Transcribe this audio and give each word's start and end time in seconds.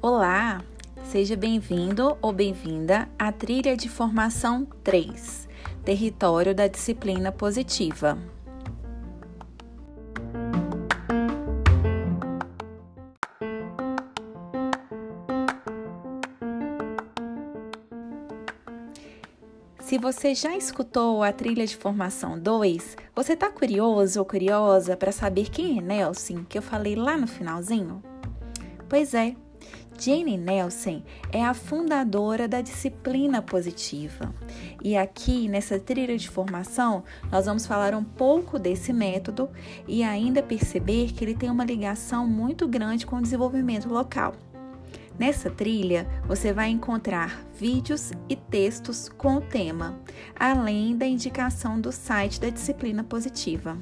Olá, 0.00 0.62
seja 1.02 1.34
bem-vindo 1.36 2.16
ou 2.22 2.32
bem-vinda 2.32 3.08
à 3.18 3.32
trilha 3.32 3.76
de 3.76 3.88
formação 3.88 4.64
3, 4.84 5.48
Território 5.84 6.54
da 6.54 6.68
Disciplina 6.68 7.32
Positiva. 7.32 8.16
Se 19.92 19.98
você 19.98 20.34
já 20.34 20.56
escutou 20.56 21.22
a 21.22 21.30
trilha 21.34 21.66
de 21.66 21.76
formação 21.76 22.38
2, 22.38 22.96
você 23.14 23.34
está 23.34 23.50
curioso 23.50 24.20
ou 24.20 24.24
curiosa 24.24 24.96
para 24.96 25.12
saber 25.12 25.50
quem 25.50 25.78
é 25.78 25.82
Nelson, 25.82 26.46
que 26.48 26.56
eu 26.56 26.62
falei 26.62 26.96
lá 26.96 27.14
no 27.14 27.26
finalzinho? 27.26 28.02
Pois 28.88 29.12
é, 29.12 29.36
Jane 29.98 30.38
Nelson 30.38 31.02
é 31.30 31.44
a 31.44 31.52
fundadora 31.52 32.48
da 32.48 32.62
disciplina 32.62 33.42
positiva. 33.42 34.34
E 34.82 34.96
aqui 34.96 35.46
nessa 35.46 35.78
trilha 35.78 36.16
de 36.16 36.30
formação, 36.30 37.04
nós 37.30 37.44
vamos 37.44 37.66
falar 37.66 37.94
um 37.94 38.02
pouco 38.02 38.58
desse 38.58 38.94
método 38.94 39.50
e 39.86 40.02
ainda 40.02 40.42
perceber 40.42 41.12
que 41.12 41.22
ele 41.22 41.34
tem 41.34 41.50
uma 41.50 41.66
ligação 41.66 42.26
muito 42.26 42.66
grande 42.66 43.04
com 43.04 43.16
o 43.16 43.22
desenvolvimento 43.22 43.90
local. 43.90 44.32
Nessa 45.22 45.48
trilha, 45.48 46.04
você 46.26 46.52
vai 46.52 46.68
encontrar 46.70 47.46
vídeos 47.54 48.10
e 48.28 48.34
textos 48.34 49.08
com 49.08 49.36
o 49.36 49.40
tema, 49.40 50.00
além 50.34 50.96
da 50.96 51.06
indicação 51.06 51.80
do 51.80 51.92
site 51.92 52.40
da 52.40 52.50
disciplina 52.50 53.04
positiva. 53.04 53.78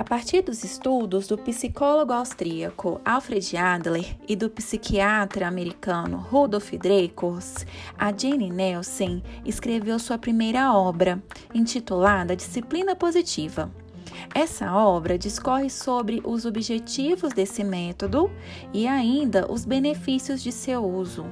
A 0.00 0.04
partir 0.04 0.40
dos 0.40 0.64
estudos 0.64 1.26
do 1.26 1.36
psicólogo 1.36 2.14
austríaco 2.14 3.02
Alfred 3.04 3.54
Adler 3.54 4.16
e 4.26 4.34
do 4.34 4.48
psiquiatra 4.48 5.46
americano 5.46 6.16
Rudolf 6.16 6.72
Dreikurs, 6.72 7.66
a 7.98 8.10
Jane 8.10 8.48
Nelson 8.48 9.20
escreveu 9.44 9.98
sua 9.98 10.16
primeira 10.16 10.72
obra, 10.72 11.22
intitulada 11.52 12.34
Disciplina 12.34 12.96
Positiva. 12.96 13.70
Essa 14.34 14.74
obra 14.74 15.18
discorre 15.18 15.68
sobre 15.68 16.22
os 16.24 16.46
objetivos 16.46 17.34
desse 17.34 17.62
método 17.62 18.30
e 18.72 18.86
ainda 18.86 19.52
os 19.52 19.66
benefícios 19.66 20.42
de 20.42 20.50
seu 20.50 20.82
uso. 20.82 21.26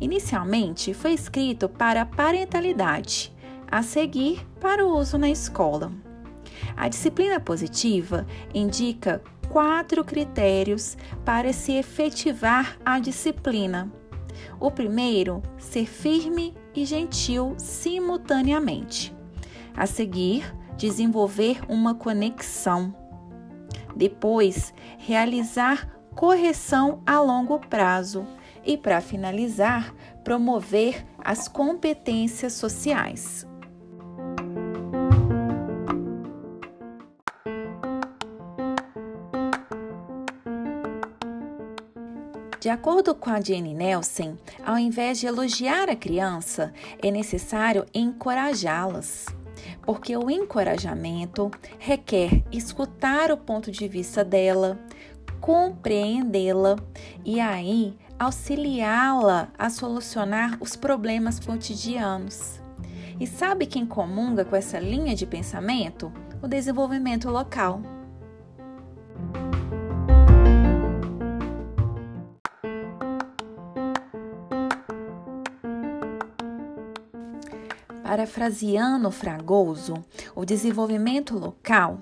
Inicialmente 0.00 0.94
foi 0.94 1.12
escrito 1.12 1.68
para 1.68 2.02
a 2.02 2.06
parentalidade, 2.06 3.34
a 3.66 3.82
seguir 3.82 4.46
para 4.60 4.86
o 4.86 4.96
uso 4.96 5.18
na 5.18 5.28
escola. 5.28 6.05
A 6.76 6.88
disciplina 6.88 7.40
positiva 7.40 8.26
indica 8.54 9.22
quatro 9.48 10.04
critérios 10.04 10.96
para 11.24 11.52
se 11.52 11.72
efetivar 11.72 12.76
a 12.84 12.98
disciplina. 12.98 13.90
O 14.60 14.70
primeiro, 14.70 15.42
ser 15.58 15.86
firme 15.86 16.54
e 16.74 16.84
gentil 16.84 17.54
simultaneamente. 17.58 19.14
A 19.74 19.86
seguir, 19.86 20.54
desenvolver 20.76 21.60
uma 21.68 21.94
conexão. 21.94 22.94
Depois, 23.94 24.74
realizar 24.98 25.88
correção 26.14 27.02
a 27.06 27.20
longo 27.20 27.58
prazo. 27.58 28.26
E, 28.64 28.76
para 28.76 29.00
finalizar, 29.00 29.94
promover 30.24 31.06
as 31.22 31.46
competências 31.46 32.54
sociais. 32.54 33.46
De 42.58 42.70
acordo 42.70 43.14
com 43.14 43.30
a 43.30 43.40
Jenny 43.40 43.74
Nelson, 43.74 44.36
ao 44.64 44.78
invés 44.78 45.18
de 45.18 45.26
elogiar 45.26 45.90
a 45.90 45.96
criança, 45.96 46.72
é 47.02 47.10
necessário 47.10 47.84
encorajá-las. 47.94 49.26
Porque 49.82 50.16
o 50.16 50.30
encorajamento 50.30 51.50
requer 51.78 52.42
escutar 52.50 53.30
o 53.30 53.36
ponto 53.36 53.70
de 53.70 53.86
vista 53.86 54.24
dela, 54.24 54.78
compreendê-la 55.40 56.76
e 57.24 57.40
aí 57.40 57.96
auxiliá-la 58.18 59.48
a 59.58 59.68
solucionar 59.68 60.56
os 60.60 60.74
problemas 60.74 61.38
cotidianos. 61.38 62.60
E 63.20 63.26
sabe 63.26 63.66
quem 63.66 63.86
comunga 63.86 64.44
com 64.44 64.56
essa 64.56 64.78
linha 64.78 65.14
de 65.14 65.26
pensamento? 65.26 66.12
O 66.42 66.48
desenvolvimento 66.48 67.30
local. 67.30 67.95
Parafraseando 78.06 79.10
Fragoso, 79.10 79.94
o 80.32 80.44
desenvolvimento 80.44 81.36
local 81.36 81.98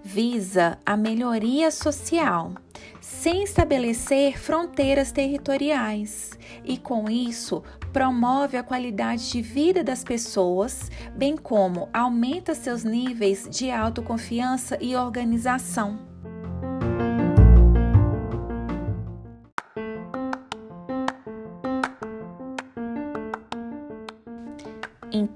visa 0.00 0.78
a 0.86 0.96
melhoria 0.96 1.68
social, 1.72 2.52
sem 3.00 3.42
estabelecer 3.42 4.38
fronteiras 4.38 5.10
territoriais, 5.10 6.30
e 6.64 6.78
com 6.78 7.10
isso 7.10 7.60
promove 7.92 8.56
a 8.56 8.62
qualidade 8.62 9.32
de 9.32 9.42
vida 9.42 9.82
das 9.82 10.04
pessoas, 10.04 10.88
bem 11.16 11.36
como 11.36 11.88
aumenta 11.92 12.54
seus 12.54 12.84
níveis 12.84 13.48
de 13.50 13.68
autoconfiança 13.68 14.78
e 14.80 14.94
organização. 14.94 16.11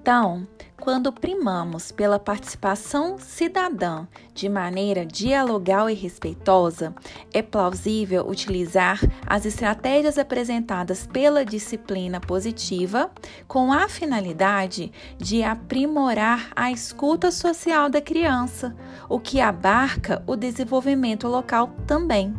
Então, 0.07 0.47
quando 0.81 1.13
primamos 1.13 1.91
pela 1.91 2.17
participação 2.17 3.19
cidadã 3.19 4.07
de 4.33 4.49
maneira 4.49 5.05
dialogal 5.05 5.91
e 5.91 5.95
respeitosa, 5.95 6.95
é 7.35 7.43
plausível 7.43 8.25
utilizar 8.25 9.01
as 9.27 9.45
estratégias 9.45 10.17
apresentadas 10.17 11.09
pela 11.09 11.45
disciplina 11.45 12.21
positiva 12.21 13.11
com 13.49 13.73
a 13.73 13.89
finalidade 13.89 14.93
de 15.19 15.43
aprimorar 15.43 16.53
a 16.55 16.71
escuta 16.71 17.33
social 17.33 17.91
da 17.91 18.01
criança, 18.01 18.77
o 19.09 19.19
que 19.19 19.41
abarca 19.41 20.23
o 20.25 20.37
desenvolvimento 20.37 21.27
local 21.27 21.73
também. 21.85 22.33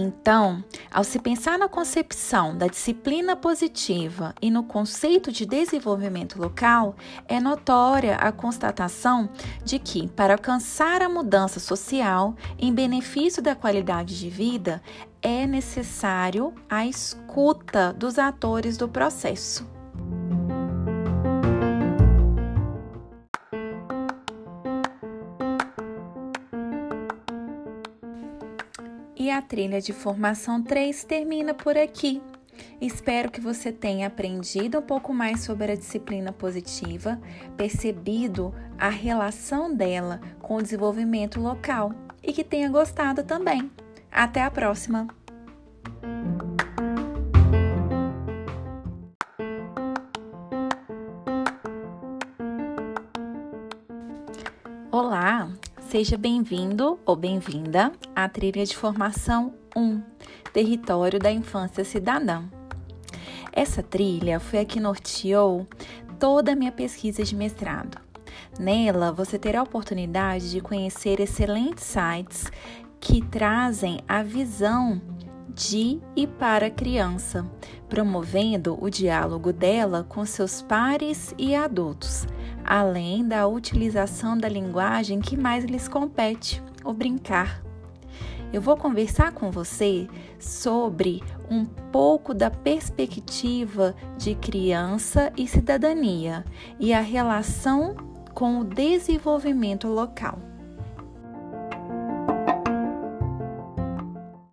Então, 0.00 0.62
ao 0.92 1.02
se 1.02 1.18
pensar 1.18 1.58
na 1.58 1.68
concepção 1.68 2.56
da 2.56 2.68
disciplina 2.68 3.34
positiva 3.34 4.32
e 4.40 4.48
no 4.48 4.62
conceito 4.62 5.32
de 5.32 5.44
desenvolvimento 5.44 6.40
local, 6.40 6.94
é 7.26 7.40
notória 7.40 8.14
a 8.14 8.30
constatação 8.30 9.28
de 9.64 9.80
que, 9.80 10.06
para 10.06 10.34
alcançar 10.34 11.02
a 11.02 11.08
mudança 11.08 11.58
social 11.58 12.36
em 12.56 12.72
benefício 12.72 13.42
da 13.42 13.56
qualidade 13.56 14.16
de 14.16 14.30
vida, 14.30 14.80
é 15.20 15.48
necessário 15.48 16.54
a 16.70 16.86
escuta 16.86 17.92
dos 17.92 18.20
atores 18.20 18.76
do 18.76 18.88
processo. 18.88 19.77
A 29.38 29.42
trilha 29.42 29.80
de 29.80 29.92
formação 29.92 30.60
3 30.60 31.04
termina 31.04 31.54
por 31.54 31.78
aqui. 31.78 32.20
Espero 32.80 33.30
que 33.30 33.40
você 33.40 33.70
tenha 33.70 34.08
aprendido 34.08 34.80
um 34.80 34.82
pouco 34.82 35.14
mais 35.14 35.44
sobre 35.44 35.70
a 35.70 35.76
disciplina 35.76 36.32
positiva, 36.32 37.20
percebido 37.56 38.52
a 38.76 38.88
relação 38.88 39.72
dela 39.72 40.20
com 40.40 40.56
o 40.56 40.62
desenvolvimento 40.62 41.40
local 41.40 41.92
e 42.20 42.32
que 42.32 42.42
tenha 42.42 42.68
gostado 42.68 43.22
também. 43.22 43.70
Até 44.10 44.42
a 44.42 44.50
próxima! 44.50 45.06
Olá, 54.90 55.48
Seja 55.90 56.18
bem-vindo 56.18 56.98
ou 57.06 57.16
bem-vinda 57.16 57.90
à 58.14 58.28
trilha 58.28 58.62
de 58.66 58.76
formação 58.76 59.54
1, 59.74 60.02
Território 60.52 61.18
da 61.18 61.32
Infância 61.32 61.82
Cidadã. 61.82 62.44
Essa 63.50 63.82
trilha 63.82 64.38
foi 64.38 64.58
a 64.58 64.66
que 64.66 64.78
norteou 64.78 65.66
toda 66.18 66.52
a 66.52 66.54
minha 66.54 66.70
pesquisa 66.70 67.24
de 67.24 67.34
mestrado. 67.34 67.98
Nela, 68.60 69.10
você 69.10 69.38
terá 69.38 69.60
a 69.60 69.62
oportunidade 69.62 70.50
de 70.50 70.60
conhecer 70.60 71.20
excelentes 71.20 71.84
sites 71.84 72.52
que 73.00 73.24
trazem 73.24 74.00
a 74.06 74.22
visão 74.22 75.00
de 75.54 76.02
e 76.14 76.26
para 76.26 76.66
a 76.66 76.70
criança, 76.70 77.50
promovendo 77.88 78.76
o 78.78 78.90
diálogo 78.90 79.54
dela 79.54 80.04
com 80.06 80.26
seus 80.26 80.60
pares 80.60 81.34
e 81.38 81.54
adultos, 81.54 82.26
além 82.64 83.26
da 83.26 83.46
utilização 83.46 84.36
da 84.36 84.48
linguagem 84.48 85.20
que 85.20 85.36
mais 85.36 85.64
lhes 85.64 85.88
compete, 85.88 86.62
o 86.84 86.92
brincar. 86.92 87.62
Eu 88.52 88.62
vou 88.62 88.76
conversar 88.76 89.32
com 89.32 89.50
você 89.50 90.08
sobre 90.38 91.22
um 91.50 91.64
pouco 91.64 92.32
da 92.32 92.50
perspectiva 92.50 93.94
de 94.16 94.34
criança 94.34 95.30
e 95.36 95.46
cidadania 95.46 96.44
e 96.80 96.92
a 96.94 97.00
relação 97.00 97.94
com 98.32 98.60
o 98.60 98.64
desenvolvimento 98.64 99.86
local. 99.88 100.47